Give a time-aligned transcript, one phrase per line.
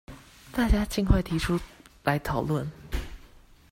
[0.51, 1.59] 大家儘快提出
[2.05, 2.65] 來討論